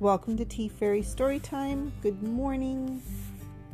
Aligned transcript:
Welcome 0.00 0.38
to 0.38 0.46
Tea 0.46 0.70
Fairy 0.70 1.02
Storytime. 1.02 1.92
Good 2.00 2.22
morning. 2.22 3.02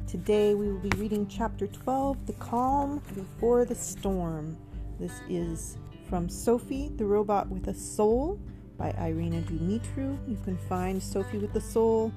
Today 0.08 0.56
we 0.56 0.66
will 0.72 0.80
be 0.80 0.90
reading 0.98 1.28
chapter 1.28 1.68
12, 1.68 2.26
The 2.26 2.32
Calm 2.32 3.00
Before 3.14 3.64
the 3.64 3.76
Storm. 3.76 4.56
This 4.98 5.12
is 5.28 5.78
from 6.08 6.28
Sophie, 6.28 6.90
the 6.96 7.04
Robot 7.04 7.48
with 7.48 7.68
a 7.68 7.74
Soul 7.74 8.40
by 8.76 8.90
Irina 8.98 9.40
Dumitru. 9.42 10.18
You 10.28 10.36
can 10.42 10.58
find 10.68 11.00
Sophie 11.00 11.38
with 11.38 11.52
the 11.52 11.60
Soul, 11.60 12.12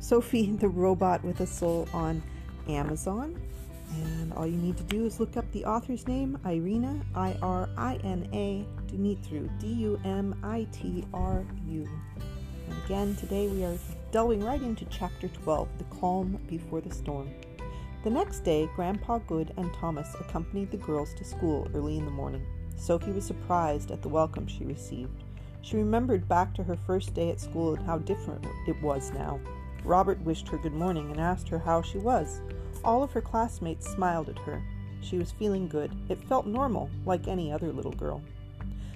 Sophie 0.00 0.52
the 0.58 0.68
Robot 0.68 1.22
with 1.22 1.40
a 1.40 1.46
Soul 1.46 1.86
on 1.92 2.22
Amazon. 2.70 3.38
And 3.96 4.32
all 4.32 4.46
you 4.46 4.56
need 4.56 4.78
to 4.78 4.84
do 4.84 5.04
is 5.04 5.20
look 5.20 5.36
up 5.36 5.44
the 5.52 5.66
author's 5.66 6.08
name, 6.08 6.38
Irina, 6.46 7.02
I 7.14 7.36
R 7.42 7.68
I 7.76 7.96
N 7.96 8.30
A, 8.32 8.64
Dumitru, 8.90 9.50
D 9.60 9.66
U 9.66 10.00
M 10.06 10.34
I 10.42 10.66
T 10.72 11.04
R 11.12 11.44
U. 11.68 11.86
And 12.68 12.84
again, 12.84 13.16
today 13.16 13.48
we 13.48 13.64
are 13.64 13.78
delving 14.10 14.42
right 14.42 14.60
into 14.60 14.84
chapter 14.86 15.28
12, 15.28 15.68
The 15.78 15.84
Calm 15.84 16.38
Before 16.48 16.80
the 16.80 16.94
Storm. 16.94 17.30
The 18.02 18.10
next 18.10 18.40
day, 18.40 18.68
Grandpa 18.74 19.18
Good 19.18 19.52
and 19.56 19.72
Thomas 19.74 20.14
accompanied 20.20 20.70
the 20.70 20.76
girls 20.76 21.14
to 21.14 21.24
school 21.24 21.68
early 21.74 21.96
in 21.96 22.04
the 22.04 22.10
morning. 22.10 22.44
Sophie 22.76 23.12
was 23.12 23.24
surprised 23.24 23.90
at 23.90 24.02
the 24.02 24.08
welcome 24.08 24.46
she 24.46 24.64
received. 24.64 25.24
She 25.62 25.76
remembered 25.76 26.28
back 26.28 26.54
to 26.54 26.62
her 26.62 26.76
first 26.76 27.14
day 27.14 27.30
at 27.30 27.40
school 27.40 27.74
and 27.74 27.84
how 27.84 27.98
different 27.98 28.46
it 28.66 28.80
was 28.82 29.10
now. 29.12 29.40
Robert 29.84 30.20
wished 30.22 30.48
her 30.48 30.58
good 30.58 30.74
morning 30.74 31.10
and 31.10 31.20
asked 31.20 31.48
her 31.48 31.58
how 31.58 31.82
she 31.82 31.98
was. 31.98 32.40
All 32.84 33.02
of 33.02 33.12
her 33.12 33.20
classmates 33.20 33.90
smiled 33.90 34.28
at 34.28 34.38
her. 34.40 34.62
She 35.00 35.18
was 35.18 35.32
feeling 35.32 35.68
good. 35.68 35.92
It 36.08 36.22
felt 36.28 36.46
normal, 36.46 36.90
like 37.04 37.28
any 37.28 37.52
other 37.52 37.72
little 37.72 37.92
girl. 37.92 38.22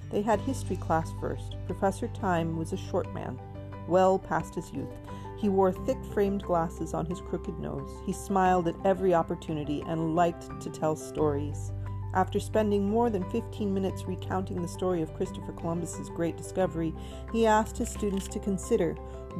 They 0.09 0.21
had 0.21 0.41
history 0.41 0.75
class 0.75 1.11
first. 1.19 1.55
Professor 1.65 2.07
Time 2.09 2.57
was 2.57 2.73
a 2.73 2.77
short 2.77 3.13
man, 3.13 3.39
well 3.87 4.19
past 4.19 4.55
his 4.55 4.71
youth. 4.71 4.93
He 5.37 5.49
wore 5.49 5.71
thick 5.71 5.97
framed 6.13 6.43
glasses 6.43 6.93
on 6.93 7.05
his 7.05 7.19
crooked 7.21 7.57
nose. 7.59 7.89
He 8.05 8.13
smiled 8.13 8.67
at 8.67 8.75
every 8.85 9.13
opportunity 9.13 9.83
and 9.87 10.15
liked 10.15 10.61
to 10.61 10.69
tell 10.69 10.95
stories. 10.95 11.71
After 12.13 12.39
spending 12.39 12.89
more 12.89 13.09
than 13.09 13.29
15 13.31 13.73
minutes 13.73 14.03
recounting 14.03 14.61
the 14.61 14.67
story 14.67 15.01
of 15.01 15.13
Christopher 15.13 15.53
Columbus's 15.53 16.09
great 16.09 16.35
discovery, 16.35 16.93
he 17.31 17.47
asked 17.47 17.77
his 17.77 17.89
students 17.89 18.27
to 18.29 18.39
consider 18.39 18.93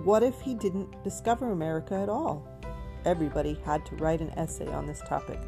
what 0.03 0.23
if 0.23 0.39
he 0.39 0.55
didn't 0.55 1.03
discover 1.03 1.51
America 1.51 1.95
at 1.95 2.09
all? 2.09 2.47
Everybody 3.05 3.59
had 3.65 3.85
to 3.87 3.95
write 3.95 4.21
an 4.21 4.31
essay 4.31 4.67
on 4.67 4.85
this 4.85 5.01
topic. 5.07 5.39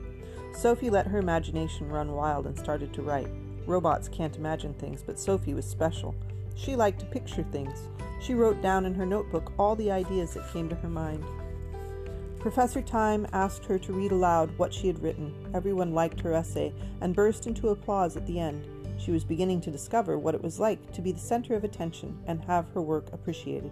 Sophie 0.54 0.90
let 0.90 1.08
her 1.08 1.18
imagination 1.18 1.90
run 1.90 2.12
wild 2.12 2.46
and 2.46 2.58
started 2.58 2.94
to 2.94 3.02
write. 3.02 3.30
Robots 3.66 4.10
can't 4.10 4.36
imagine 4.36 4.74
things, 4.74 5.02
but 5.02 5.20
Sophie 5.20 5.54
was 5.54 5.66
special. 5.66 6.14
She 6.56 6.76
liked 6.76 7.00
to 7.00 7.06
picture 7.06 7.44
things. 7.52 7.90
She 8.22 8.34
wrote 8.34 8.62
down 8.62 8.86
in 8.86 8.94
her 8.96 9.06
notebook 9.06 9.52
all 9.58 9.76
the 9.76 9.92
ideas 9.92 10.34
that 10.34 10.52
came 10.52 10.70
to 10.70 10.76
her 10.76 10.90
mind. 10.90 11.24
Professor 12.40 12.82
Time 12.82 13.26
asked 13.32 13.66
her 13.66 13.80
to 13.80 13.94
read 13.94 14.12
aloud 14.12 14.58
what 14.58 14.74
she 14.74 14.88
had 14.88 15.02
written. 15.02 15.34
Everyone 15.54 15.94
liked 15.94 16.20
her 16.22 16.34
essay 16.34 16.74
and 17.02 17.16
burst 17.16 17.48
into 17.48 17.70
applause 17.70 18.18
at 18.18 18.28
the 18.28 18.40
end. 18.40 18.68
She 18.98 19.12
was 19.12 19.24
beginning 19.24 19.62
to 19.62 19.72
discover 19.72 20.18
what 20.18 20.36
it 20.36 20.44
was 20.44 20.60
like 20.60 20.92
to 20.94 21.02
be 21.02 21.12
the 21.12 21.20
center 21.20 21.56
of 21.56 21.64
attention 21.64 22.18
and 22.28 22.44
have 22.46 22.70
her 22.74 22.82
work 22.82 23.12
appreciated. 23.12 23.72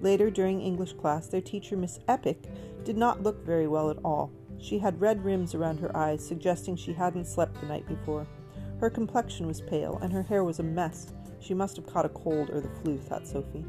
Later, 0.00 0.30
during 0.30 0.60
English 0.60 0.94
class, 0.94 1.26
their 1.26 1.40
teacher, 1.40 1.76
Miss 1.76 2.00
Epic, 2.08 2.44
did 2.84 2.96
not 2.96 3.22
look 3.22 3.44
very 3.44 3.68
well 3.68 3.90
at 3.90 3.98
all. 4.04 4.32
She 4.58 4.78
had 4.78 5.00
red 5.00 5.24
rims 5.24 5.54
around 5.54 5.78
her 5.80 5.94
eyes, 5.96 6.26
suggesting 6.26 6.76
she 6.76 6.92
hadn't 6.92 7.26
slept 7.26 7.60
the 7.60 7.66
night 7.66 7.86
before. 7.86 8.26
Her 8.78 8.88
complexion 8.88 9.46
was 9.46 9.60
pale, 9.60 9.98
and 10.00 10.12
her 10.12 10.22
hair 10.22 10.42
was 10.42 10.58
a 10.58 10.62
mess. 10.62 11.12
She 11.40 11.54
must 11.54 11.76
have 11.76 11.86
caught 11.86 12.04
a 12.04 12.10
cold 12.10 12.50
or 12.50 12.60
the 12.60 12.68
flu, 12.68 12.98
thought 12.98 13.26
Sophie. 13.26 13.64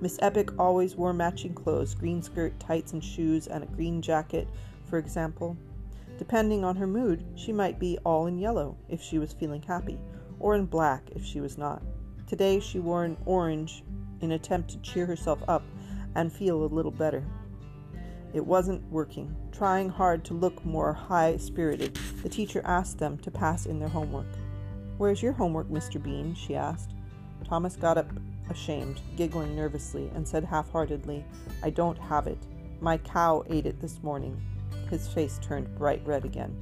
Miss 0.00 0.18
Epic 0.20 0.50
always 0.58 0.96
wore 0.96 1.12
matching 1.12 1.54
clothes 1.54 1.94
green 1.94 2.22
skirt, 2.22 2.58
tights, 2.58 2.92
and 2.92 3.02
shoes, 3.02 3.46
and 3.46 3.62
a 3.62 3.68
green 3.68 4.02
jacket, 4.02 4.48
for 4.84 4.98
example. 4.98 5.56
Depending 6.18 6.64
on 6.64 6.76
her 6.76 6.86
mood, 6.86 7.24
she 7.34 7.52
might 7.52 7.78
be 7.78 7.98
all 8.04 8.26
in 8.26 8.38
yellow 8.38 8.76
if 8.88 9.02
she 9.02 9.18
was 9.18 9.32
feeling 9.32 9.62
happy, 9.62 9.98
or 10.40 10.54
in 10.54 10.66
black 10.66 11.02
if 11.14 11.24
she 11.24 11.40
was 11.40 11.58
not. 11.58 11.82
Today 12.26 12.60
she 12.60 12.80
wore 12.80 13.04
an 13.04 13.16
orange 13.26 13.84
in 14.20 14.32
attempt 14.32 14.70
to 14.70 14.78
cheer 14.78 15.06
herself 15.06 15.42
up 15.48 15.62
and 16.14 16.32
feel 16.32 16.62
a 16.62 16.66
little 16.66 16.90
better. 16.90 17.24
It 18.32 18.44
wasn't 18.44 18.82
working. 18.90 19.34
Trying 19.52 19.88
hard 19.88 20.24
to 20.24 20.34
look 20.34 20.64
more 20.64 20.92
high 20.92 21.36
spirited, 21.36 21.98
the 22.22 22.28
teacher 22.28 22.62
asked 22.64 22.98
them 22.98 23.18
to 23.18 23.30
pass 23.30 23.66
in 23.66 23.78
their 23.78 23.88
homework. 23.88 24.26
Where's 24.96 25.22
your 25.22 25.32
homework, 25.32 25.68
Mr. 25.68 26.02
Bean? 26.02 26.34
she 26.34 26.54
asked. 26.54 26.94
Thomas 27.44 27.76
got 27.76 27.98
up 27.98 28.06
ashamed, 28.48 29.00
giggling 29.16 29.56
nervously, 29.56 30.10
and 30.14 30.26
said 30.26 30.44
half 30.44 30.70
heartedly, 30.70 31.24
I 31.62 31.70
don't 31.70 31.98
have 31.98 32.26
it. 32.26 32.38
My 32.80 32.98
cow 32.98 33.44
ate 33.48 33.66
it 33.66 33.80
this 33.80 34.02
morning. 34.02 34.40
His 34.90 35.08
face 35.08 35.40
turned 35.42 35.74
bright 35.76 36.02
red 36.06 36.24
again. 36.24 36.54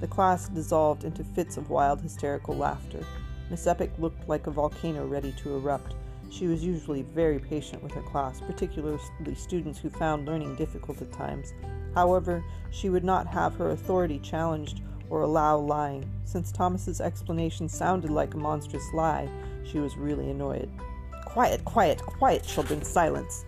The 0.00 0.06
class 0.06 0.48
dissolved 0.48 1.04
into 1.04 1.24
fits 1.24 1.56
of 1.56 1.70
wild, 1.70 2.00
hysterical 2.00 2.56
laughter. 2.56 3.04
Miss 3.50 3.66
Epic 3.66 3.92
looked 3.98 4.28
like 4.28 4.46
a 4.46 4.50
volcano 4.50 5.06
ready 5.06 5.32
to 5.32 5.56
erupt. 5.56 5.94
She 6.30 6.46
was 6.46 6.64
usually 6.64 7.02
very 7.02 7.38
patient 7.38 7.82
with 7.82 7.92
her 7.92 8.02
class, 8.02 8.40
particularly 8.40 9.00
students 9.34 9.78
who 9.78 9.90
found 9.90 10.26
learning 10.26 10.54
difficult 10.56 11.02
at 11.02 11.12
times. 11.12 11.52
However, 11.94 12.44
she 12.70 12.88
would 12.88 13.04
not 13.04 13.26
have 13.26 13.54
her 13.56 13.70
authority 13.70 14.18
challenged 14.20 14.82
or 15.10 15.22
allow 15.22 15.58
lying. 15.58 16.08
Since 16.24 16.52
Thomas's 16.52 17.00
explanation 17.00 17.68
sounded 17.68 18.10
like 18.10 18.34
a 18.34 18.38
monstrous 18.38 18.86
lie, 18.94 19.28
she 19.64 19.78
was 19.78 19.96
really 19.96 20.30
annoyed. 20.30 20.70
Quiet, 21.26 21.64
quiet, 21.64 22.00
quiet, 22.00 22.44
children, 22.44 22.82
silence. 22.82 23.44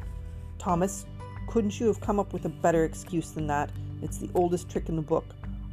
Thomas, 0.58 1.06
couldn't 1.46 1.80
you 1.80 1.86
have 1.86 2.00
come 2.00 2.20
up 2.20 2.32
with 2.32 2.44
a 2.44 2.48
better 2.50 2.84
excuse 2.84 3.30
than 3.30 3.46
that? 3.46 3.70
It's 4.02 4.18
the 4.18 4.30
oldest 4.34 4.68
trick 4.68 4.88
in 4.88 4.96
the 4.96 5.02
book. 5.02 5.24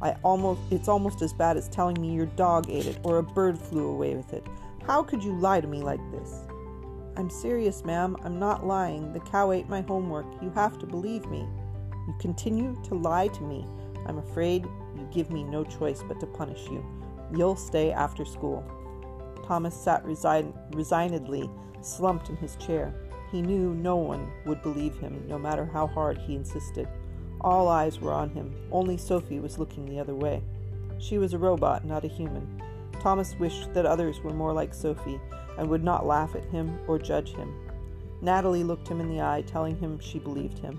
I 0.02 0.16
almost 0.22 0.60
it's 0.70 0.88
almost 0.88 1.20
as 1.20 1.32
bad 1.32 1.56
as 1.56 1.68
telling 1.68 2.00
me 2.00 2.14
your 2.14 2.26
dog 2.26 2.70
ate 2.70 2.86
it 2.86 2.98
or 3.02 3.18
a 3.18 3.22
bird 3.22 3.58
flew 3.58 3.88
away 3.88 4.14
with 4.14 4.32
it. 4.32 4.46
How 4.86 5.02
could 5.02 5.22
you 5.22 5.38
lie 5.38 5.60
to 5.60 5.66
me 5.66 5.82
like 5.82 6.00
this? 6.10 6.40
I'm 7.16 7.28
serious, 7.28 7.84
ma'am. 7.84 8.16
I'm 8.24 8.38
not 8.38 8.66
lying. 8.66 9.12
The 9.12 9.20
cow 9.20 9.52
ate 9.52 9.68
my 9.68 9.82
homework. 9.82 10.26
You 10.40 10.50
have 10.50 10.78
to 10.78 10.86
believe 10.86 11.26
me. 11.26 11.46
You 12.06 12.14
continue 12.18 12.80
to 12.84 12.94
lie 12.94 13.28
to 13.28 13.42
me. 13.42 13.66
I'm 14.06 14.18
afraid 14.18 14.66
give 15.12 15.30
me 15.30 15.44
no 15.44 15.64
choice 15.64 16.02
but 16.06 16.20
to 16.20 16.26
punish 16.26 16.66
you. 16.68 16.84
You'll 17.34 17.56
stay 17.56 17.92
after 17.92 18.24
school. 18.24 18.64
Thomas 19.46 19.74
sat 19.74 20.04
resign- 20.04 20.54
resignedly, 20.72 21.50
slumped 21.80 22.28
in 22.28 22.36
his 22.36 22.56
chair. 22.56 22.94
He 23.30 23.42
knew 23.42 23.74
no 23.74 23.96
one 23.96 24.30
would 24.46 24.62
believe 24.62 24.98
him, 24.98 25.24
no 25.28 25.38
matter 25.38 25.64
how 25.64 25.86
hard 25.86 26.18
he 26.18 26.34
insisted. 26.34 26.88
All 27.40 27.68
eyes 27.68 28.00
were 28.00 28.12
on 28.12 28.30
him. 28.30 28.54
Only 28.70 28.96
Sophie 28.96 29.40
was 29.40 29.58
looking 29.58 29.86
the 29.86 30.00
other 30.00 30.14
way. 30.14 30.42
She 30.98 31.16
was 31.18 31.32
a 31.32 31.38
robot, 31.38 31.84
not 31.84 32.04
a 32.04 32.08
human. 32.08 32.60
Thomas 33.00 33.34
wished 33.38 33.72
that 33.72 33.86
others 33.86 34.20
were 34.20 34.34
more 34.34 34.52
like 34.52 34.74
Sophie 34.74 35.20
and 35.56 35.68
would 35.68 35.82
not 35.82 36.06
laugh 36.06 36.34
at 36.34 36.44
him 36.44 36.78
or 36.86 36.98
judge 36.98 37.34
him. 37.34 37.54
Natalie 38.20 38.64
looked 38.64 38.88
him 38.88 39.00
in 39.00 39.08
the 39.08 39.22
eye, 39.22 39.42
telling 39.46 39.78
him 39.78 39.98
she 39.98 40.18
believed 40.18 40.58
him. 40.58 40.78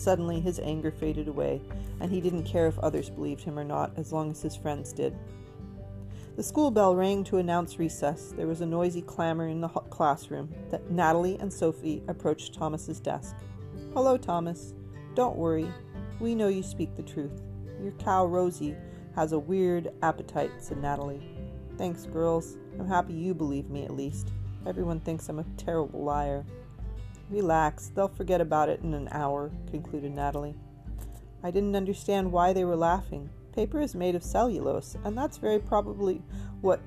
Suddenly 0.00 0.40
his 0.40 0.58
anger 0.60 0.90
faded 0.90 1.28
away, 1.28 1.60
and 2.00 2.10
he 2.10 2.22
didn't 2.22 2.44
care 2.44 2.66
if 2.66 2.78
others 2.78 3.10
believed 3.10 3.44
him 3.44 3.58
or 3.58 3.64
not, 3.64 3.92
as 3.98 4.14
long 4.14 4.30
as 4.30 4.40
his 4.40 4.56
friends 4.56 4.94
did. 4.94 5.14
The 6.36 6.42
school 6.42 6.70
bell 6.70 6.96
rang 6.96 7.22
to 7.24 7.36
announce 7.36 7.78
recess. 7.78 8.32
There 8.34 8.46
was 8.46 8.62
a 8.62 8.66
noisy 8.66 9.02
clamor 9.02 9.46
in 9.46 9.60
the 9.60 9.68
classroom. 9.68 10.48
That 10.70 10.90
Natalie 10.90 11.36
and 11.38 11.52
Sophie 11.52 12.02
approached 12.08 12.54
Thomas's 12.54 12.98
desk. 12.98 13.36
Hello, 13.92 14.16
Thomas. 14.16 14.72
Don't 15.14 15.36
worry. 15.36 15.70
We 16.18 16.34
know 16.34 16.48
you 16.48 16.62
speak 16.62 16.96
the 16.96 17.02
truth. 17.02 17.42
Your 17.82 17.92
cow 17.92 18.24
Rosie 18.24 18.76
has 19.14 19.32
a 19.32 19.38
weird 19.38 19.92
appetite, 20.02 20.52
said 20.60 20.78
Natalie. 20.78 21.20
Thanks, 21.76 22.06
girls. 22.06 22.56
I'm 22.78 22.88
happy 22.88 23.12
you 23.12 23.34
believe 23.34 23.68
me 23.68 23.84
at 23.84 23.94
least. 23.94 24.32
Everyone 24.66 25.00
thinks 25.00 25.28
I'm 25.28 25.40
a 25.40 25.44
terrible 25.58 26.02
liar. 26.02 26.46
Relax, 27.30 27.92
they'll 27.94 28.08
forget 28.08 28.40
about 28.40 28.68
it 28.68 28.80
in 28.80 28.92
an 28.92 29.08
hour, 29.12 29.52
concluded 29.70 30.12
Natalie. 30.12 30.56
I 31.44 31.52
didn't 31.52 31.76
understand 31.76 32.32
why 32.32 32.52
they 32.52 32.64
were 32.64 32.76
laughing. 32.76 33.30
Paper 33.52 33.80
is 33.80 33.94
made 33.94 34.16
of 34.16 34.24
cellulose, 34.24 34.96
and 35.04 35.16
that's 35.16 35.38
very 35.38 35.60
probably 35.60 36.22
what 36.60 36.80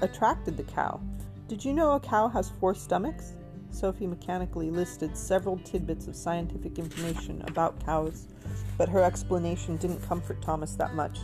attracted 0.00 0.56
the 0.56 0.62
cow. 0.62 1.00
Did 1.48 1.64
you 1.64 1.72
know 1.72 1.92
a 1.92 2.00
cow 2.00 2.28
has 2.28 2.50
four 2.60 2.74
stomachs? 2.74 3.34
Sophie 3.70 4.06
mechanically 4.06 4.70
listed 4.70 5.16
several 5.16 5.58
tidbits 5.58 6.06
of 6.06 6.14
scientific 6.14 6.78
information 6.78 7.42
about 7.48 7.84
cows, 7.84 8.28
but 8.76 8.88
her 8.88 9.02
explanation 9.02 9.76
didn't 9.78 10.02
comfort 10.02 10.40
Thomas 10.40 10.74
that 10.76 10.94
much. 10.94 11.18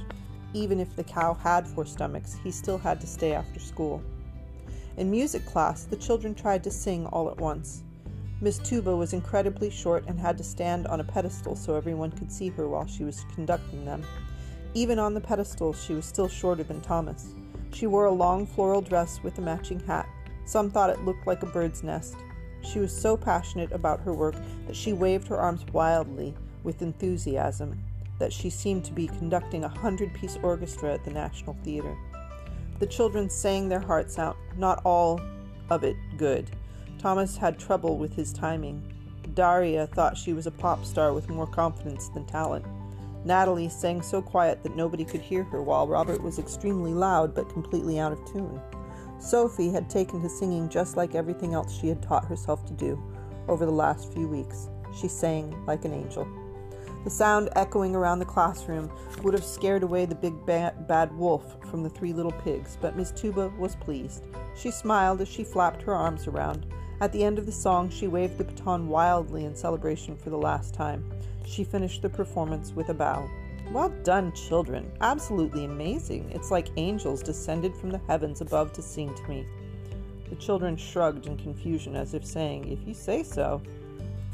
Even 0.52 0.80
if 0.80 0.94
the 0.96 1.04
cow 1.04 1.34
had 1.34 1.66
four 1.66 1.86
stomachs, 1.86 2.38
he 2.42 2.50
still 2.50 2.78
had 2.78 3.00
to 3.00 3.06
stay 3.06 3.32
after 3.32 3.60
school. 3.60 4.02
In 4.96 5.10
music 5.10 5.44
class, 5.46 5.84
the 5.84 5.96
children 5.96 6.34
tried 6.34 6.64
to 6.64 6.70
sing 6.70 7.06
all 7.06 7.30
at 7.30 7.38
once. 7.38 7.82
Miss 8.40 8.58
Tuba 8.58 8.94
was 8.94 9.12
incredibly 9.12 9.70
short 9.70 10.04
and 10.06 10.18
had 10.18 10.36
to 10.38 10.44
stand 10.44 10.86
on 10.86 11.00
a 11.00 11.04
pedestal 11.04 11.54
so 11.56 11.76
everyone 11.76 12.10
could 12.10 12.32
see 12.32 12.48
her 12.50 12.68
while 12.68 12.86
she 12.86 13.04
was 13.04 13.24
conducting 13.34 13.84
them. 13.84 14.04
Even 14.74 14.98
on 14.98 15.14
the 15.14 15.20
pedestal, 15.20 15.72
she 15.72 15.94
was 15.94 16.04
still 16.04 16.28
shorter 16.28 16.64
than 16.64 16.80
Thomas. 16.80 17.28
She 17.72 17.86
wore 17.86 18.06
a 18.06 18.12
long 18.12 18.46
floral 18.46 18.80
dress 18.80 19.22
with 19.22 19.38
a 19.38 19.42
matching 19.42 19.80
hat. 19.80 20.08
Some 20.46 20.70
thought 20.70 20.90
it 20.90 21.04
looked 21.04 21.26
like 21.26 21.42
a 21.42 21.46
bird's 21.46 21.82
nest. 21.82 22.16
She 22.62 22.80
was 22.80 22.96
so 22.96 23.16
passionate 23.16 23.72
about 23.72 24.00
her 24.00 24.12
work 24.12 24.34
that 24.66 24.76
she 24.76 24.92
waved 24.92 25.28
her 25.28 25.38
arms 25.38 25.64
wildly 25.72 26.34
with 26.64 26.82
enthusiasm 26.82 27.80
that 28.18 28.32
she 28.32 28.50
seemed 28.50 28.84
to 28.84 28.92
be 28.92 29.06
conducting 29.06 29.64
a 29.64 29.68
hundred 29.68 30.12
piece 30.14 30.38
orchestra 30.42 30.94
at 30.94 31.04
the 31.04 31.10
National 31.10 31.56
Theater. 31.62 31.96
The 32.78 32.86
children 32.86 33.30
sang 33.30 33.68
their 33.68 33.80
hearts 33.80 34.18
out, 34.18 34.36
not 34.56 34.80
all 34.84 35.20
of 35.70 35.84
it 35.84 35.96
good. 36.16 36.50
Thomas 37.04 37.36
had 37.36 37.58
trouble 37.58 37.98
with 37.98 38.14
his 38.16 38.32
timing. 38.32 38.82
Daria 39.34 39.86
thought 39.88 40.16
she 40.16 40.32
was 40.32 40.46
a 40.46 40.50
pop 40.50 40.86
star 40.86 41.12
with 41.12 41.28
more 41.28 41.46
confidence 41.46 42.08
than 42.08 42.24
talent. 42.24 42.64
Natalie 43.26 43.68
sang 43.68 44.00
so 44.00 44.22
quiet 44.22 44.62
that 44.62 44.74
nobody 44.74 45.04
could 45.04 45.20
hear 45.20 45.44
her, 45.44 45.60
while 45.60 45.86
Robert 45.86 46.22
was 46.22 46.38
extremely 46.38 46.94
loud 46.94 47.34
but 47.34 47.52
completely 47.52 47.98
out 47.98 48.12
of 48.12 48.24
tune. 48.32 48.58
Sophie 49.18 49.70
had 49.70 49.90
taken 49.90 50.22
to 50.22 50.30
singing 50.30 50.66
just 50.70 50.96
like 50.96 51.14
everything 51.14 51.52
else 51.52 51.78
she 51.78 51.88
had 51.88 52.02
taught 52.02 52.24
herself 52.24 52.64
to 52.64 52.72
do 52.72 52.98
over 53.48 53.66
the 53.66 53.70
last 53.70 54.10
few 54.14 54.26
weeks. 54.26 54.70
She 54.98 55.08
sang 55.08 55.62
like 55.66 55.84
an 55.84 55.92
angel. 55.92 56.26
The 57.04 57.10
sound 57.10 57.50
echoing 57.54 57.94
around 57.94 58.20
the 58.20 58.24
classroom 58.24 58.90
would 59.22 59.34
have 59.34 59.44
scared 59.44 59.82
away 59.82 60.06
the 60.06 60.14
big 60.14 60.46
bad, 60.46 60.88
bad 60.88 61.14
wolf 61.14 61.62
from 61.68 61.82
the 61.82 61.90
three 61.90 62.14
little 62.14 62.32
pigs, 62.32 62.78
but 62.80 62.96
Miss 62.96 63.10
Tuba 63.10 63.52
was 63.58 63.76
pleased. 63.76 64.24
She 64.56 64.70
smiled 64.70 65.20
as 65.20 65.28
she 65.28 65.44
flapped 65.44 65.82
her 65.82 65.92
arms 65.92 66.26
around. 66.26 66.64
At 67.00 67.12
the 67.12 67.24
end 67.24 67.38
of 67.38 67.46
the 67.46 67.52
song, 67.52 67.90
she 67.90 68.06
waved 68.06 68.38
the 68.38 68.44
baton 68.44 68.88
wildly 68.88 69.44
in 69.44 69.54
celebration 69.54 70.16
for 70.16 70.30
the 70.30 70.38
last 70.38 70.74
time. 70.74 71.04
She 71.44 71.64
finished 71.64 72.02
the 72.02 72.08
performance 72.08 72.72
with 72.72 72.88
a 72.88 72.94
bow. 72.94 73.28
Well 73.70 73.88
done, 74.04 74.32
children. 74.32 74.90
Absolutely 75.00 75.64
amazing. 75.64 76.30
It's 76.30 76.50
like 76.50 76.68
angels 76.76 77.22
descended 77.22 77.74
from 77.74 77.90
the 77.90 78.00
heavens 78.06 78.40
above 78.40 78.72
to 78.74 78.82
sing 78.82 79.14
to 79.14 79.22
me. 79.28 79.46
The 80.28 80.36
children 80.36 80.76
shrugged 80.76 81.26
in 81.26 81.36
confusion 81.36 81.96
as 81.96 82.14
if 82.14 82.24
saying, 82.24 82.70
If 82.70 82.86
you 82.86 82.94
say 82.94 83.22
so. 83.22 83.62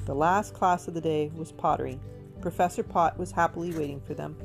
The 0.07 0.15
last 0.15 0.55
class 0.55 0.89
of 0.89 0.95
the 0.95 1.01
day 1.01 1.31
was 1.35 1.53
pottery. 1.53 1.99
Professor 2.41 2.83
Pot 2.83 3.19
was 3.19 3.33
happily 3.33 3.73
waiting 3.73 4.01
for 4.01 4.15
them. 4.15 4.37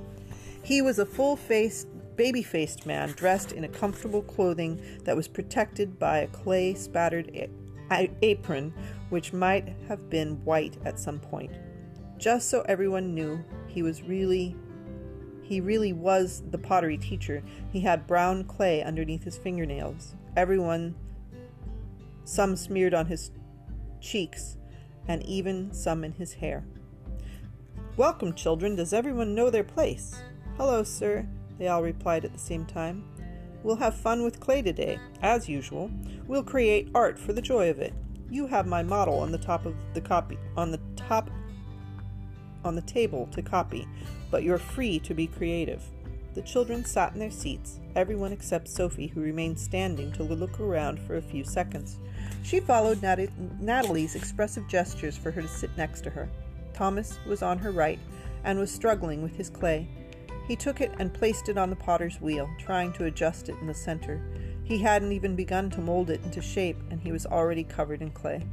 He 0.64 0.82
was 0.82 1.00
a 1.00 1.06
full 1.06 1.36
faced, 1.36 1.88
baby 2.16 2.44
faced 2.44 2.86
man 2.86 3.10
dressed 3.12 3.52
in 3.52 3.64
a 3.64 3.70
comfortable 3.70 4.22
clothing 4.22 4.82
that 5.04 5.16
was 5.16 5.28
protected 5.28 5.98
by 6.00 6.20
a 6.20 6.28
clay 6.28 6.74
spattered 6.74 7.32
apron, 7.92 8.74
which 9.10 9.34
might 9.34 9.76
have 9.88 10.10
been 10.10 10.44
white 10.44 10.78
at 10.86 11.00
some 11.00 11.20
point. 11.20 11.52
Just 12.18 12.50
so 12.50 12.62
everyone 12.62 13.14
knew 13.14 13.44
he 13.68 13.82
was 13.82 14.02
really 14.02 14.56
he 15.44 15.62
really 15.62 15.94
was 15.94 16.42
the 16.50 16.58
pottery 16.58 16.98
teacher. 16.98 17.44
He 17.72 17.82
had 17.82 18.08
brown 18.08 18.46
clay 18.46 18.82
underneath 18.82 19.24
his 19.24 19.38
fingernails. 19.38 20.16
Everyone 20.36 20.96
some 22.24 22.56
smeared 22.56 22.96
on 22.96 23.06
his 23.06 23.30
cheeks 24.02 24.58
and 25.08 25.24
even 25.24 25.72
some 25.72 26.04
in 26.04 26.14
his 26.14 26.34
hair. 26.34 26.66
Welcome, 27.96 28.34
children. 28.34 28.76
Does 28.76 28.92
everyone 28.92 29.36
know 29.36 29.52
their 29.52 29.64
place? 29.64 30.20
Hello, 30.58 30.84
sir, 30.84 31.28
they 31.60 31.68
all 31.68 31.84
replied 31.84 32.26
at 32.26 32.34
the 32.34 32.40
same 32.40 32.66
time. 32.66 33.04
We'll 33.66 33.78
have 33.78 33.96
fun 33.96 34.24
with 34.24 34.40
clay 34.40 34.62
today, 34.62 35.00
as 35.24 35.50
usual. 35.50 35.90
We'll 36.28 36.44
create 36.44 36.92
art 36.94 37.18
for 37.18 37.34
the 37.34 37.42
joy 37.42 37.72
of 37.72 37.80
it. 37.80 37.96
You 38.30 38.46
have 38.46 38.68
my 38.68 38.84
model 38.84 39.18
on 39.18 39.32
the 39.32 39.40
top 39.40 39.66
of 39.66 39.76
the 39.96 40.02
copy 40.02 40.38
on 40.56 40.70
the 40.70 40.80
top 40.96 41.32
on 42.64 42.76
the 42.76 42.84
table 42.84 43.28
to 43.32 43.42
copy, 43.42 43.88
but 44.30 44.44
you're 44.44 44.60
free 44.60 45.00
to 45.00 45.16
be 45.16 45.26
creative. 45.26 45.82
The 46.36 46.44
children 46.44 46.86
sat 46.86 47.14
in 47.14 47.20
their 47.20 47.32
seats, 47.32 47.80
everyone 47.96 48.32
except 48.32 48.68
Sophie, 48.68 49.08
who 49.08 49.22
remained 49.22 49.60
standing 49.60 50.12
to 50.12 50.22
look 50.22 50.60
around 50.60 51.00
for 51.00 51.16
a 51.16 51.22
few 51.22 51.44
seconds. 51.44 51.98
She 52.44 52.60
followed 52.60 53.02
Nat- 53.02 53.30
Natalie's 53.60 54.14
expressive 54.14 54.68
gestures 54.68 55.18
for 55.18 55.32
her 55.32 55.42
to 55.42 55.48
sit 55.48 55.76
next 55.76 56.02
to 56.02 56.12
her. 56.12 56.30
Thomas 56.76 57.18
was 57.26 57.42
on 57.42 57.58
her 57.58 57.72
right 57.72 58.00
and 58.44 58.60
was 58.60 58.70
struggling 58.70 59.24
with 59.24 59.36
his 59.36 59.50
clay. 59.50 59.88
He 60.48 60.56
took 60.56 60.82
it 60.82 60.94
and 61.00 61.14
placed 61.14 61.50
it 61.50 61.58
on 61.58 61.70
the 61.70 61.76
potter's 61.76 62.22
wheel, 62.22 62.50
trying 62.60 62.94
to 62.94 63.06
adjust 63.06 63.50
it 63.50 63.56
in 63.62 63.68
the 63.68 63.74
center. 63.74 64.22
He 64.64 64.80
hadn't 64.80 65.12
even 65.12 65.36
begun 65.36 65.70
to 65.72 65.82
mold 65.82 66.10
it 66.10 66.22
into 66.24 66.42
shape, 66.42 66.78
and 66.90 67.02
he 67.02 67.12
was 67.12 67.26
already 67.26 67.64
covered 67.64 68.02
in 68.02 68.12
clay. 68.12 68.46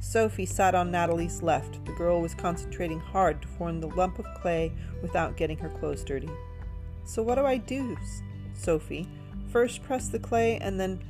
Sophie 0.00 0.46
sat 0.46 0.74
on 0.74 0.92
Natalie's 0.92 1.42
left. 1.42 1.84
The 1.84 1.92
girl 1.92 2.20
was 2.20 2.34
concentrating 2.34 3.00
hard 3.00 3.42
to 3.42 3.48
form 3.48 3.80
the 3.80 3.88
lump 3.88 4.18
of 4.18 4.26
clay 4.40 4.72
without 5.02 5.36
getting 5.36 5.58
her 5.58 5.68
clothes 5.68 6.04
dirty. 6.04 6.30
So, 7.04 7.22
what 7.22 7.34
do 7.34 7.44
I 7.44 7.56
do, 7.56 7.96
Sophie? 8.54 9.08
First, 9.50 9.82
press 9.82 10.08
the 10.08 10.18
clay 10.18 10.58
and 10.58 10.78
then 10.78 11.00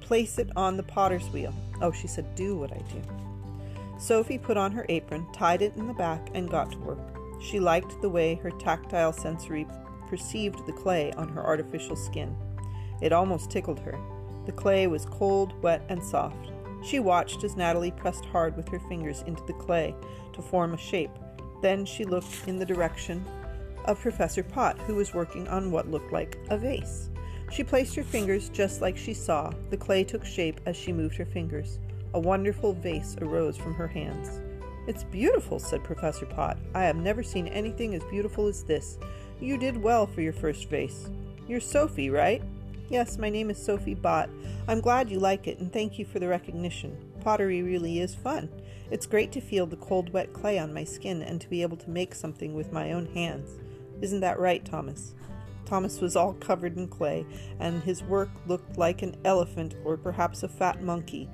place 0.00 0.38
it 0.38 0.50
on 0.56 0.76
the 0.76 0.82
potter's 0.82 1.28
wheel. 1.28 1.54
Oh, 1.82 1.92
she 1.92 2.06
said, 2.06 2.34
do 2.34 2.56
what 2.56 2.72
I 2.72 2.80
do. 2.92 3.02
Sophie 3.98 4.38
put 4.38 4.56
on 4.56 4.72
her 4.72 4.86
apron, 4.88 5.26
tied 5.32 5.62
it 5.62 5.76
in 5.76 5.86
the 5.86 5.94
back, 5.94 6.28
and 6.34 6.50
got 6.50 6.72
to 6.72 6.78
work. 6.78 6.98
She 7.42 7.58
liked 7.58 8.00
the 8.00 8.08
way 8.08 8.36
her 8.36 8.50
tactile 8.50 9.12
sensory 9.12 9.66
perceived 10.08 10.64
the 10.64 10.72
clay 10.72 11.12
on 11.12 11.28
her 11.30 11.44
artificial 11.44 11.96
skin. 11.96 12.36
It 13.00 13.12
almost 13.12 13.50
tickled 13.50 13.80
her. 13.80 13.98
The 14.46 14.52
clay 14.52 14.86
was 14.86 15.06
cold, 15.06 15.60
wet, 15.62 15.82
and 15.88 16.02
soft. 16.02 16.52
She 16.84 17.00
watched 17.00 17.44
as 17.44 17.56
Natalie 17.56 17.90
pressed 17.90 18.24
hard 18.26 18.56
with 18.56 18.68
her 18.68 18.80
fingers 18.80 19.22
into 19.26 19.42
the 19.44 19.52
clay 19.54 19.94
to 20.32 20.42
form 20.42 20.74
a 20.74 20.78
shape. 20.78 21.10
Then 21.62 21.84
she 21.84 22.04
looked 22.04 22.46
in 22.46 22.58
the 22.58 22.66
direction 22.66 23.24
of 23.84 24.00
Professor 24.00 24.42
Pot, 24.42 24.78
who 24.80 24.94
was 24.94 25.14
working 25.14 25.48
on 25.48 25.70
what 25.70 25.90
looked 25.90 26.12
like 26.12 26.38
a 26.50 26.58
vase. 26.58 27.10
She 27.50 27.64
placed 27.64 27.94
her 27.96 28.02
fingers 28.02 28.48
just 28.48 28.80
like 28.80 28.96
she 28.96 29.14
saw. 29.14 29.52
The 29.70 29.76
clay 29.76 30.04
took 30.04 30.24
shape 30.24 30.60
as 30.66 30.76
she 30.76 30.92
moved 30.92 31.16
her 31.16 31.26
fingers. 31.26 31.78
A 32.14 32.20
wonderful 32.20 32.72
vase 32.72 33.16
arose 33.20 33.56
from 33.56 33.74
her 33.74 33.88
hands. 33.88 34.40
It's 34.88 35.04
beautiful, 35.04 35.60
said 35.60 35.84
Professor 35.84 36.26
Pot. 36.26 36.58
I 36.74 36.82
have 36.82 36.96
never 36.96 37.22
seen 37.22 37.46
anything 37.48 37.94
as 37.94 38.02
beautiful 38.04 38.48
as 38.48 38.64
this. 38.64 38.98
You 39.40 39.56
did 39.56 39.76
well 39.80 40.08
for 40.08 40.22
your 40.22 40.32
first 40.32 40.68
vase. 40.68 41.08
You're 41.46 41.60
Sophie, 41.60 42.10
right? 42.10 42.42
Yes, 42.88 43.16
my 43.16 43.30
name 43.30 43.48
is 43.48 43.64
Sophie 43.64 43.94
Bott. 43.94 44.28
I'm 44.66 44.80
glad 44.80 45.08
you 45.08 45.20
like 45.20 45.46
it, 45.46 45.60
and 45.60 45.72
thank 45.72 46.00
you 46.00 46.04
for 46.04 46.18
the 46.18 46.26
recognition. 46.26 46.96
Pottery 47.20 47.62
really 47.62 48.00
is 48.00 48.16
fun. 48.16 48.48
It's 48.90 49.06
great 49.06 49.30
to 49.32 49.40
feel 49.40 49.66
the 49.66 49.76
cold, 49.76 50.12
wet 50.12 50.32
clay 50.32 50.58
on 50.58 50.74
my 50.74 50.82
skin 50.82 51.22
and 51.22 51.40
to 51.40 51.48
be 51.48 51.62
able 51.62 51.76
to 51.76 51.88
make 51.90 52.12
something 52.12 52.52
with 52.52 52.72
my 52.72 52.92
own 52.92 53.06
hands. 53.06 53.50
Isn't 54.00 54.20
that 54.20 54.40
right, 54.40 54.64
Thomas? 54.64 55.14
Thomas 55.64 56.00
was 56.00 56.16
all 56.16 56.34
covered 56.34 56.76
in 56.76 56.88
clay, 56.88 57.24
and 57.60 57.82
his 57.82 58.02
work 58.02 58.30
looked 58.46 58.76
like 58.76 59.00
an 59.02 59.16
elephant 59.24 59.76
or 59.84 59.96
perhaps 59.96 60.42
a 60.42 60.48
fat 60.48 60.82
monkey, 60.82 61.30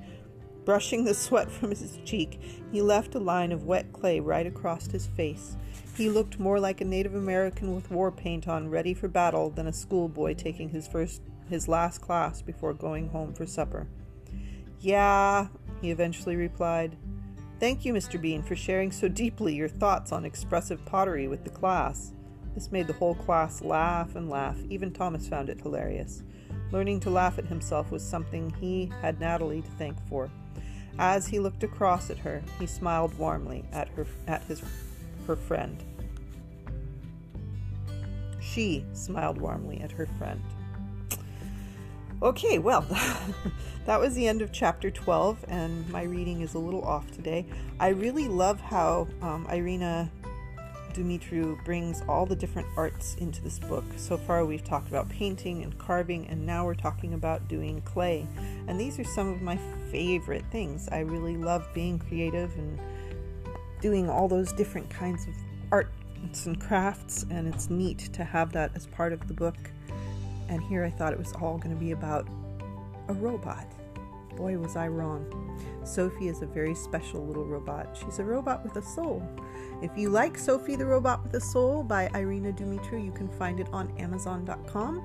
Brushing 0.65 1.03
the 1.05 1.13
sweat 1.13 1.49
from 1.51 1.69
his 1.69 1.97
cheek, 2.05 2.39
he 2.71 2.81
left 2.81 3.15
a 3.15 3.19
line 3.19 3.51
of 3.51 3.65
wet 3.65 3.91
clay 3.91 4.19
right 4.19 4.45
across 4.45 4.87
his 4.87 5.07
face. 5.07 5.55
He 5.95 6.09
looked 6.09 6.39
more 6.39 6.59
like 6.59 6.81
a 6.81 6.85
Native 6.85 7.15
American 7.15 7.75
with 7.75 7.91
war 7.91 8.11
paint 8.11 8.47
on, 8.47 8.69
ready 8.69 8.93
for 8.93 9.07
battle, 9.07 9.49
than 9.49 9.67
a 9.67 9.73
schoolboy 9.73 10.35
taking 10.35 10.69
his 10.69 10.87
first 10.87 11.21
his 11.49 11.67
last 11.67 11.99
class 11.99 12.41
before 12.41 12.73
going 12.73 13.09
home 13.09 13.33
for 13.33 13.45
supper. 13.45 13.87
Yeah, 14.79 15.47
he 15.81 15.91
eventually 15.91 16.35
replied. 16.35 16.95
Thank 17.59 17.83
you, 17.83 17.93
Mr. 17.93 18.21
Bean, 18.21 18.43
for 18.43 18.55
sharing 18.55 18.91
so 18.91 19.09
deeply 19.09 19.55
your 19.55 19.67
thoughts 19.67 20.11
on 20.11 20.23
expressive 20.23 20.85
pottery 20.85 21.27
with 21.27 21.43
the 21.43 21.49
class. 21.49 22.13
This 22.55 22.71
made 22.71 22.87
the 22.87 22.93
whole 22.93 23.15
class 23.15 23.61
laugh 23.61 24.15
and 24.15 24.29
laugh. 24.29 24.57
Even 24.69 24.93
Thomas 24.93 25.27
found 25.27 25.49
it 25.49 25.61
hilarious. 25.61 26.23
Learning 26.71 26.99
to 26.99 27.09
laugh 27.09 27.39
at 27.39 27.45
himself 27.45 27.91
was 27.91 28.03
something 28.03 28.53
he 28.59 28.91
had 29.01 29.19
Natalie 29.19 29.61
to 29.61 29.71
thank 29.71 29.97
for. 30.07 30.29
As 30.97 31.27
he 31.27 31.39
looked 31.39 31.63
across 31.63 32.09
at 32.09 32.17
her, 32.19 32.43
he 32.59 32.67
smiled 32.67 33.17
warmly 33.17 33.63
at 33.71 33.87
her 33.89 34.05
at 34.27 34.43
his 34.43 34.61
her 35.25 35.35
friend. 35.35 35.83
She 38.41 38.85
smiled 38.93 39.39
warmly 39.39 39.79
at 39.81 39.91
her 39.91 40.07
friend. 40.17 40.41
Okay, 42.21 42.59
well, 42.59 42.81
that 43.85 43.99
was 43.99 44.13
the 44.13 44.27
end 44.27 44.41
of 44.41 44.51
chapter 44.51 44.91
12, 44.91 45.45
and 45.47 45.87
my 45.89 46.03
reading 46.03 46.41
is 46.41 46.53
a 46.53 46.59
little 46.59 46.83
off 46.83 47.09
today. 47.11 47.45
I 47.79 47.89
really 47.89 48.27
love 48.27 48.59
how 48.59 49.07
um, 49.21 49.47
Irina 49.49 50.11
Dumitru 50.99 51.63
brings 51.63 52.01
all 52.09 52.25
the 52.25 52.35
different 52.35 52.67
arts 52.75 53.15
into 53.15 53.41
this 53.41 53.57
book. 53.57 53.85
So 53.95 54.17
far, 54.17 54.45
we've 54.45 54.65
talked 54.65 54.89
about 54.89 55.07
painting 55.07 55.63
and 55.63 55.77
carving, 55.77 56.27
and 56.27 56.45
now 56.45 56.65
we're 56.65 56.75
talking 56.75 57.13
about 57.13 57.47
doing 57.47 57.81
clay. 57.83 58.27
And 58.67 58.77
these 58.77 58.99
are 58.99 59.05
some 59.05 59.29
of 59.29 59.41
my 59.41 59.57
favorite 59.91 60.43
things. 60.51 60.89
I 60.91 60.99
really 60.99 61.37
love 61.37 61.65
being 61.73 61.99
creative 61.99 62.53
and 62.57 62.77
doing 63.79 64.09
all 64.09 64.27
those 64.27 64.51
different 64.51 64.89
kinds 64.89 65.25
of 65.25 65.33
arts 65.71 66.45
and 66.45 66.59
crafts, 66.59 67.25
and 67.29 67.47
it's 67.47 67.69
neat 67.69 67.99
to 68.11 68.25
have 68.25 68.51
that 68.51 68.71
as 68.75 68.85
part 68.87 69.13
of 69.13 69.25
the 69.29 69.33
book. 69.33 69.71
And 70.49 70.61
here 70.63 70.83
I 70.83 70.89
thought 70.89 71.13
it 71.13 71.19
was 71.19 71.31
all 71.33 71.57
going 71.57 71.73
to 71.73 71.79
be 71.79 71.91
about 71.91 72.27
a 73.07 73.13
robot. 73.13 73.65
Boy, 74.35 74.57
was 74.57 74.75
I 74.75 74.87
wrong. 74.87 75.25
Sophie 75.83 76.27
is 76.27 76.41
a 76.41 76.45
very 76.45 76.75
special 76.75 77.25
little 77.25 77.45
robot. 77.45 77.97
She's 77.97 78.19
a 78.19 78.23
robot 78.23 78.63
with 78.63 78.75
a 78.77 78.81
soul. 78.81 79.21
If 79.81 79.91
you 79.97 80.09
like 80.09 80.37
Sophie 80.37 80.75
the 80.75 80.85
Robot 80.85 81.23
with 81.23 81.33
a 81.35 81.41
Soul 81.41 81.83
by 81.83 82.09
Irina 82.13 82.51
Dumitru, 82.51 83.03
you 83.03 83.11
can 83.11 83.29
find 83.29 83.59
it 83.59 83.67
on 83.71 83.91
Amazon.com. 83.97 85.01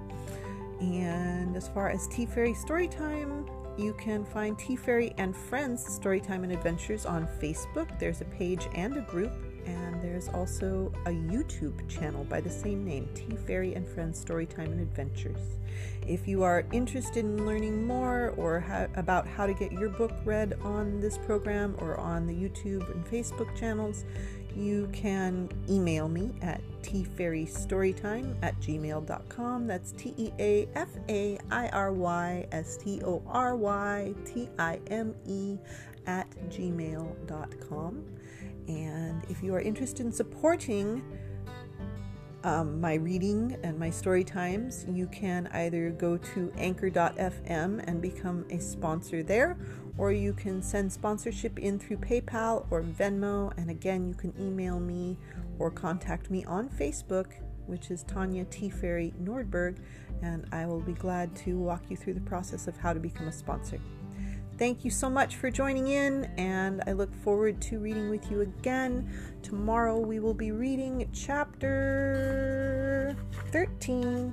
And 0.81 1.57
as 1.57 1.69
far 1.69 1.89
as 1.91 2.09
Tea 2.09 2.27
Fairy 2.27 2.53
Storytime, 2.53 3.49
You 3.77 3.93
can 3.95 4.25
find 4.25 4.57
Tea 4.57 4.77
Fairy 4.77 5.13
and 5.19 5.35
Friends 5.35 5.85
Storytime 5.85 6.45
and 6.45 6.53
Adventures 6.53 7.05
on 7.05 7.27
Facebook. 7.41 7.99
There's 7.99 8.21
a 8.21 8.25
page 8.27 8.69
and 8.75 8.97
a 8.97 9.01
group, 9.01 9.33
and 9.67 10.03
there's 10.03 10.29
also 10.29 10.93
a 11.07 11.11
YouTube 11.11 11.89
channel 11.89 12.25
by 12.25 12.41
the 12.41 12.51
same 12.51 12.85
name, 12.85 13.09
Tea 13.15 13.37
Fairy 13.47 13.75
and 13.75 13.87
Friends 13.87 14.23
Storytime 14.25 14.73
and 14.73 14.81
Adventures. 14.81 15.59
If 16.07 16.29
you 16.29 16.43
are 16.43 16.65
interested 16.73 17.25
in 17.25 17.47
learning 17.47 17.87
more 17.87 18.35
or 18.37 18.61
ha- 18.61 18.87
about 18.97 19.27
how 19.27 19.47
to 19.47 19.55
get 19.55 19.73
your 19.73 19.89
book 19.89 20.13
read 20.25 20.59
on 20.63 21.01
this 21.01 21.19
program 21.19 21.75
or 21.79 21.99
on 21.99 22.27
the 22.27 22.35
YouTube 22.35 22.91
and 22.91 23.05
Facebook 23.07 23.55
channels, 23.59 24.05
you 24.55 24.89
can 24.93 25.49
email 25.69 26.09
me 26.09 26.33
at 26.43 26.61
teafairystorytime 26.83 28.37
at 28.43 28.59
gmail.com. 28.61 29.67
That's 29.67 29.93
T 29.93 30.15
E 30.17 30.31
A 30.39 30.69
F 30.75 30.91
A 31.09 31.39
I 31.51 31.69
R 31.69 31.93
Y 31.93 32.47
S 32.53 32.77
T 32.77 33.03
O 33.03 33.23
R 33.27 33.57
Y 33.57 34.15
T 34.25 34.49
I 34.59 34.79
M 34.89 35.15
E 35.27 35.59
at 36.07 36.31
gmail.com. 36.51 38.14
If 39.29 39.43
you 39.43 39.55
are 39.55 39.61
interested 39.61 40.05
in 40.07 40.13
supporting 40.13 41.03
um, 42.45 42.81
my 42.81 42.95
reading 42.95 43.57
and 43.63 43.79
my 43.79 43.89
story 43.89 44.23
times, 44.23 44.85
you 44.89 45.07
can 45.07 45.49
either 45.53 45.91
go 45.91 46.19
to 46.19 46.53
anchor.fm 46.59 47.85
and 47.87 48.03
become 48.03 48.45
a 48.51 48.59
sponsor 48.59 49.23
there, 49.23 49.57
or 49.97 50.13
you 50.13 50.35
can 50.35 50.63
send 50.63 50.93
sponsorship 50.93 51.59
in 51.59 51.79
through 51.79 51.97
PayPal 51.99 52.67
or 52.71 52.83
Venmo. 52.83 53.57
And 53.57 53.71
again, 53.71 54.07
you 54.07 54.15
can 54.15 54.35
email 54.39 54.79
me 54.79 55.19
or 55.59 55.71
contact 55.71 56.31
me 56.31 56.45
on 56.45 56.69
Facebook, 56.69 57.33
which 57.67 57.91
is 57.91 58.03
Tanya 58.03 58.45
Tea 58.45 58.69
Fairy 58.69 59.15
Nordberg, 59.23 59.79
and 60.23 60.47
I 60.53 60.67
will 60.67 60.81
be 60.81 60.93
glad 60.93 61.35
to 61.37 61.59
walk 61.59 61.85
you 61.89 61.97
through 61.97 62.15
the 62.15 62.21
process 62.21 62.67
of 62.69 62.77
how 62.77 62.93
to 62.93 63.01
become 63.01 63.29
a 63.29 63.33
sponsor. 63.33 63.81
Thank 64.57 64.85
you 64.85 64.91
so 64.93 65.11
much 65.11 65.35
for 65.35 65.51
joining 65.51 65.89
in, 65.89 66.27
and 66.39 66.81
I 66.87 66.93
look 66.93 67.13
forward 67.13 67.61
to 67.63 67.81
reading 67.81 68.09
with 68.09 68.31
you 68.31 68.43
again. 68.43 69.13
Tomorrow 69.43 69.99
we 69.99 70.21
will 70.21 70.33
be 70.33 70.53
reading 70.53 71.11
chapter 71.13 73.17
13 73.51 74.33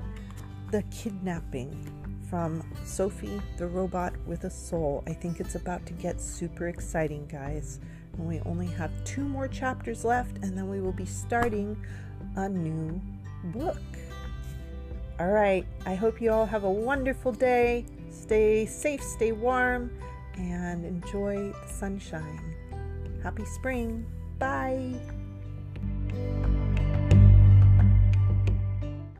The 0.69 0.83
Kidnapping 0.91 1.75
from 2.29 2.63
Sophie 2.85 3.41
the 3.57 3.65
Robot 3.65 4.13
with 4.27 4.43
a 4.43 4.49
Soul. 4.51 5.03
I 5.07 5.13
think 5.13 5.39
it's 5.39 5.55
about 5.55 5.87
to 5.87 5.93
get 5.93 6.21
super 6.21 6.67
exciting, 6.67 7.25
guys. 7.25 7.79
And 8.13 8.27
we 8.27 8.41
only 8.41 8.67
have 8.67 8.91
two 9.03 9.23
more 9.23 9.47
chapters 9.47 10.05
left, 10.05 10.37
and 10.43 10.55
then 10.55 10.69
we 10.69 10.81
will 10.81 10.93
be 10.93 11.07
starting 11.07 11.75
a 12.35 12.47
new 12.47 13.01
book. 13.45 13.81
All 15.19 15.29
right, 15.29 15.65
I 15.87 15.95
hope 15.95 16.21
you 16.21 16.31
all 16.31 16.45
have 16.45 16.63
a 16.63 16.71
wonderful 16.71 17.31
day. 17.31 17.87
Stay 18.11 18.65
safe, 18.65 19.01
stay 19.01 19.31
warm 19.31 19.91
and 20.35 20.85
enjoy 20.85 21.51
the 21.51 21.73
sunshine. 21.73 22.55
Happy 23.23 23.45
spring. 23.45 24.05
Bye. 24.37 24.99